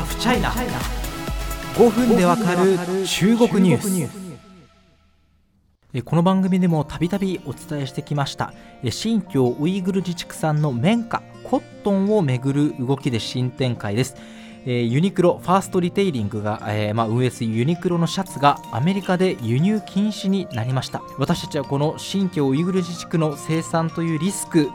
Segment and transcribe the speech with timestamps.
[0.00, 0.50] ハフチャイナ
[1.74, 4.08] 5分でわかる中国ニュー
[5.92, 6.02] ス。
[6.02, 8.54] この番組でもたびたびお伝えしてきました。
[8.88, 14.16] 新疆ウイグル自治区産の綿花コットンをめぐる動きで新展開です
[14.66, 21.02] ユニクロファーストリテイリングが、えー、まあ、運営するユニクロのシャツがアメリカで輸入禁止になりました。
[21.18, 24.70] 私たちはこの新疆ウイグル自治区の生産というリスク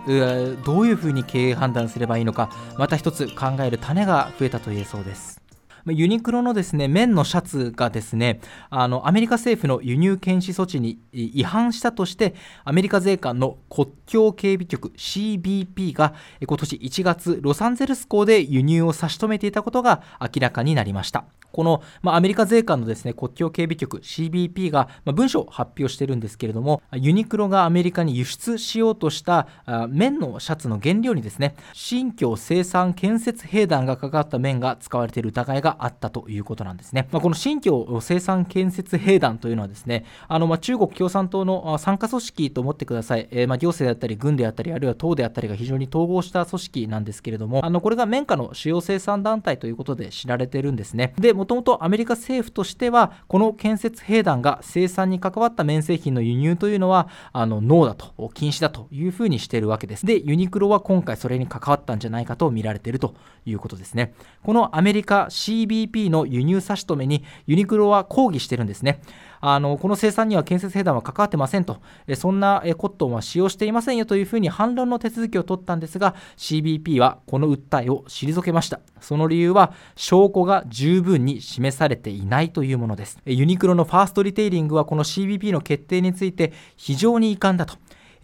[0.65, 5.44] どういうふうに経営判断すればいいのかまた一つ考える種が増えたと言えそうです。
[5.87, 8.39] ユニクロのですね綿のシャツがですね
[8.69, 16.13] あのアメリカ政府の輸入禁止措置に違反したとしてアメリカ税関の国境警備局 CBP が
[16.45, 21.25] 今年1月ロサンゼルス港で輸入を差し止めていたことが明らかになりました。
[21.55, 51.13] この、まあ、アメリカ税関のですね国境警備局 CBP が、まあ、文書を発表してるんですけれどもユニクロがアメリカに輸出しようとしたあ綿のシャツの原料にですね新疆生産建設兵団がかかった綿が使われている疑いがあったということなんですね、まあ、この新疆生産建設兵団というのはですねあの、まあ、中国共産党の傘下組織と思ってください、えー、まあ行政であったり軍であったりあるいは党であったりが非常に統合した組織なんですけれどもあのこれが綿花の主要生産団体ということで知られているんですね。
[51.17, 60.07] でももともとアメリカ政府としてはこの建設兵団が生産に関わった綿製品の輸入というのはあのノーだと禁止だというふうにしているわけです。
[60.07, 63.13] でユニクロは今回それに関わったんじゃないかと見られていると
[63.45, 64.15] いうことですね。
[64.41, 69.01] このアメリカ CBP の輸入差し止めにユニクロは抗議してるんですね。
[69.47, 71.77] あのこの生産には建設兵団は関わってませんと、
[72.15, 78.79] そんなコットンは使用していませんよというふうに反論の手続きを取ったんですが、CBP はこの訴えを退けました。
[78.99, 83.19] その理由は、証拠が十分に示されていないというものです。
[83.25, 87.77] ユニクロのファーストリテイリングはこの CBP の決定について非常に遺憾だと。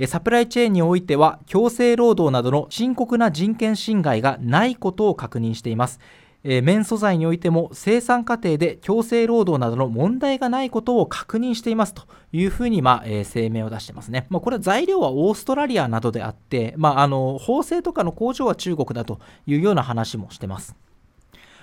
[0.08, 6.00] サプライチェーンにおいては強制労働などの深刻な人権侵害がないことを確認しています。
[6.44, 14.26] 綿素材においても生産過程で強制労働などの問題がないことを確認していますというふうに、まあえ、声明を出してますね。
[14.30, 20.76] まあ、これは材料はオーストラリアなどであって、まあ、あの縫製とかの工場は中国だというような話もしてます。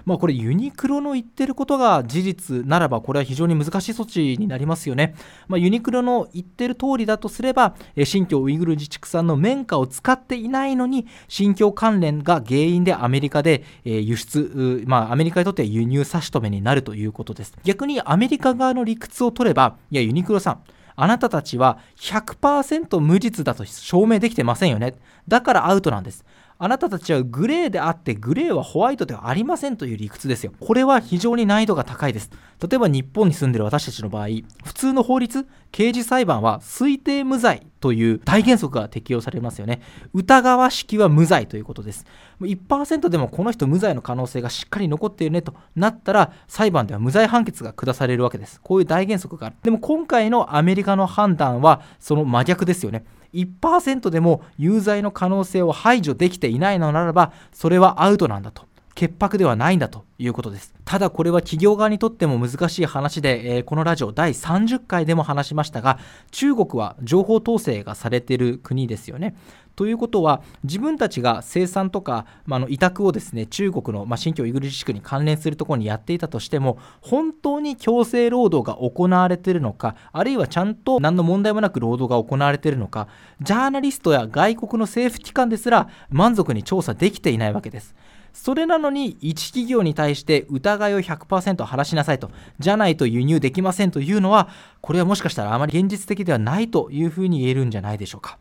[0.08, 5.14] まあ、これユニクロの言ってることが事実ならばこれは非常に難しい措置になりますよね、
[5.48, 20.62] まあ、ユニクロの言ってる通りだとすれば新疆ウイグル自治区産の綿花を使っていないのに新疆関連が原因でアメリカで輸出、まあ、アメリカにとっては輸入差し止めになるということです逆にアメリカ側の理屈を取ればいやユニクロさん
[21.00, 24.96] あなたたちは100%無実だと証明できてませんよね。
[25.28, 26.24] だからアウトなんです。
[26.60, 30.52] あなたたちはグレーであってグレーはホワイトではありませんという理屈ですよ。
[30.58, 32.30] これは非常に難易度が高いです。
[32.60, 34.26] 例えば日本に住んでる私たちの場合、
[34.64, 39.80] 普通の法律、刑事裁判は推定無罪という大原則が適用されますよね。
[40.12, 42.06] 疑わしきは無罪ということです。
[42.40, 48.60] 1%でもこの人無罪の可能性がしっかり残っているねとなったら裁判では無罪判決が下されるわけです。
[48.62, 49.56] こういう大原則がある。
[49.62, 53.04] でも今回のアメリカの判断はその真逆ですよね。
[53.34, 58.67] 1%でも有罪の可能性を排除できていないのならばそれはアウトなんだと
[58.98, 66.00] 潔白ではないんだということですただこれは企業側にとっても難しい話で、えー、このラジオ第30回でも話しましたが
[66.32, 69.36] 中国は情報統制がされている国ですよね
[69.76, 83.06] ということは自分たちが生産とか、まあ、の委託をですね中国の、まあ、新疆ウイグル自治区に関連するところにやっていたとしても本当に強制労働が行われているのかあるいはちゃんと何の問題もなく労働が行われているのか
[83.40, 87.94] ジャーナリストや外国の政府機関ですら満足に調査できていないわけです。
[88.32, 94.48] それなのに一企業に対して疑いを100%晴らしなさいと、じゃないと輸入できませんというのは、
[94.80, 98.38] これはもしかしたらあまり現実的ではないというふうに言えるんじゃないでしょうか。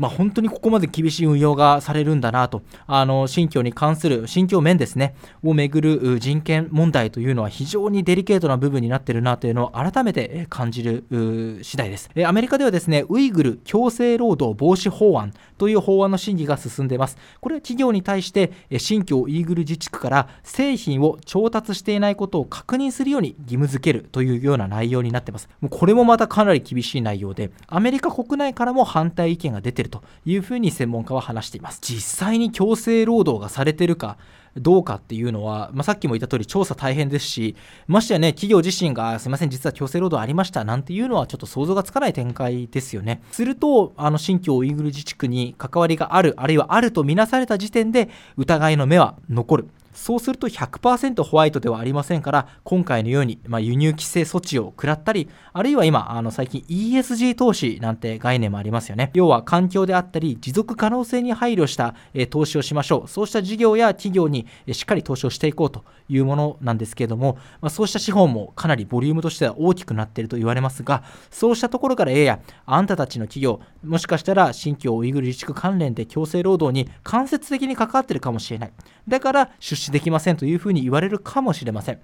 [0.00, 11.04] まあ、本当にここまで厳しい運用がされるんだなと、あの新疆に関する新疆面ですね、をめぐる人権問題というのは非常にデリケートな部分になっているなというのを改めて感じる
[11.62, 12.08] 次第です。
[12.26, 17.18] アメリカではですね、ウイグル強制労働防止法案という法案の審議が進んでいます。
[17.38, 25.50] これは企業に対して新疆ウイグル自治区から製品を調達していないことを確認するように義務付けるというような内容になっています。
[25.60, 31.80] もうこれもまたかなり厳しい内容で、アメリカ国内からも反対意見が出てるというふうに専門家は話しています。
[31.82, 34.16] 実際に強制労働がされてるか
[34.56, 37.56] どうかっていうのは、まあ、さっきも言った通り調査大変ですし
[37.86, 43.22] ましてやね企業自身がすみません実は強制労働ありましたなんていうのはちょっと想像がつかない展開ですよね。
[43.30, 49.68] するとあの新疆ウイグル自治区に関わりがあるあるいはあるとみなされた時点で疑いの目は残る。
[50.00, 59.10] そうすると100%ホワイトではありませんから今回のように、まあ、輸入規制措置を食らったりあるいは今あの最近 ESG 投資なんて概念もありますよね。
[59.14, 63.08] 要は環境であったり持続可能性に配慮した、えー、投資をしましょう。
[63.08, 78.72] そうした事業や企業ににしっかり投資をしていこうというものなんですけれども、まあ、そうした資本もかなりボリュームとしては大きくなっていると言われますがそうしたところから A やあんたたちの企業もしかしたら新疆ウイグル自治区関連で強制労働に間接的に関わっているかもしれない。
[79.08, 82.00] だから出資できませんというふうに言われるかもしれません。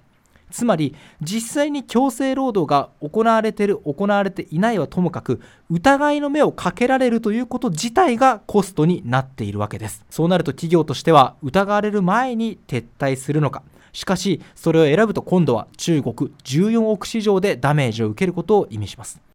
[0.51, 10.05] つまり実際に強制労働が行われている行われていないはともかく疑いの目をかけられるということ自体がコストになっているわけです。
[10.09, 13.63] そうなると企業としては疑われる前に撤退するのか。
[13.91, 16.13] しかしそれを選ぶと今度は中国
[16.43, 19.26] 14億市場でダメージを受けることを意味します。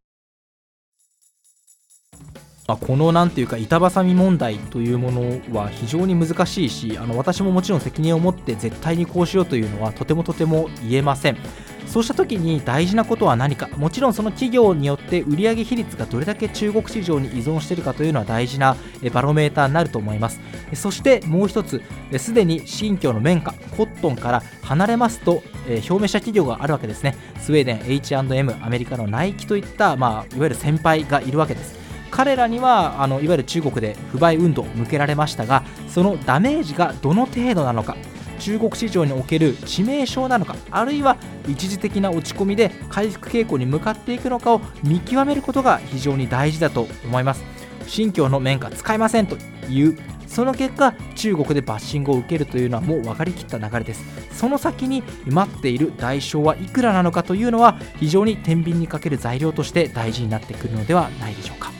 [2.67, 11.37] あ、このなんていうか板挟み問題というものは非常に難しいしあの私ももちろん責任を持って絶対にこうしようというのはとてもとても言えません。
[11.85, 13.67] そうした時に大事なことは何か。
[13.77, 18.77] もちろんその企業によって売上比率がどれだけ中国市場に依存しているかというのは大事な
[19.11, 20.39] バロメーターになると思います。
[20.73, 21.83] そしてもう一つ
[22.17, 27.15] すでに新疆の綿花コットンから離れますと表明した企業があるわけですね。
[27.39, 31.82] スウェーデン H&M アメリカのナイキといった、まあ、いわゆる先輩がいるわけです。
[32.13, 37.97] 彼らにはあのいわゆる中国で不買運動を向けられましたがそのダメージがどの程度なのか
[38.39, 41.17] 中国市場における致命傷なのかあるいは
[41.47, 47.43] 一時的な落ち込みで回復傾向に向かっていくのかを見極めることが非常に大事だと思います。
[47.87, 49.35] 新疆の綿花使いませんと
[49.69, 54.03] いうその結果中国でバッシングを受けるというのはもう分かりきった流れです。
[54.31, 61.72] その先に待っている代償はいくらなのかというのは非常に天秤にかける材料として大事になってくるのではないでしょうか。